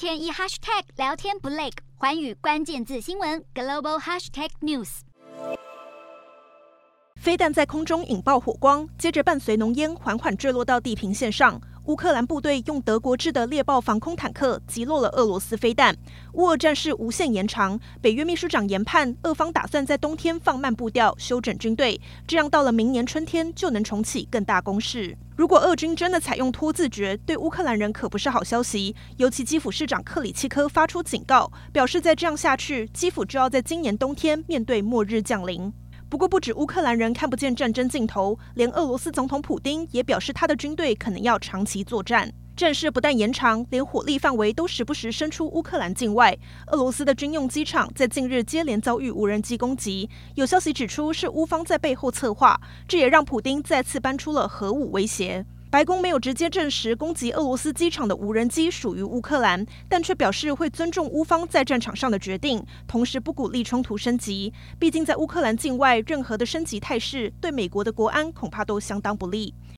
[0.00, 5.00] 天一 hashtag 聊天不累，寰宇关键字新闻 global hashtag news。
[7.16, 11.60] 飞弹在空中引爆火光，接着伴随浓烟缓缓坠落到地平线上。
[11.84, 15.94] 乌克兰部队用德国制的猎豹防空坦克击落了俄罗斯飞弹。
[16.32, 25.14] 乌俄战事无限延长，北约秘书长研判，俄方打算在冬天放慢步调，休整军队，这样到了明年春天就能重启更大攻势。
[25.40, 28.94] 如果俄军真的采用拖字诀，对乌克兰人可不是好消息。
[29.16, 35.72] 尤其基辅市长克里契科发出警告，表示再这样下去，基辅就要在今年冬天面对末日降临。
[36.10, 42.30] 不过，不止乌克兰人看不见战争尽头，连俄罗斯总统普丁也表示，他的军队可能要长期作战。
[42.60, 46.36] 战事不但延长，连火力范围都时不时伸出乌克兰境外。
[46.66, 55.46] 俄罗斯的军用机场在近日接连遭遇无人机攻击，有消息指出是乌方在背后策划，这也让普丁再次搬出了核武威胁。
[55.70, 64.52] 白宫没有直接证实攻击俄罗斯机场的无人机属于乌克兰，但却表示会尊重乌方在战场上的决定，同时不鼓励冲突升级。
[64.78, 69.54] 毕竟在乌克兰境外，任何的升级态势对美国的国安恐怕都相当不利。